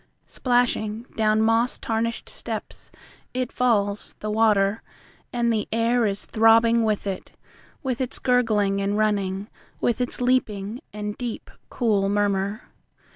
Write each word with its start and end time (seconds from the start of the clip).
Splashing 0.25 1.03
down 1.15 1.43
moss 1.43 1.77
tarnished 1.77 2.27
steps 2.27 2.91
It 3.35 3.51
falls, 3.51 4.15
the 4.19 4.31
water; 4.31 4.81
And 5.31 5.53
the 5.53 5.67
air 5.71 6.07
is 6.07 6.25
throbbing 6.25 6.83
with 6.83 7.05
it. 7.05 7.33
With 7.83 8.01
its 8.01 8.17
gurgling 8.17 8.81
and 8.81 8.97
running. 8.97 9.47
With 9.79 10.01
its 10.01 10.19
leaping, 10.19 10.81
and 10.91 11.15
deep, 11.19 11.51
cool 11.69 12.09
murmur. 12.09 12.63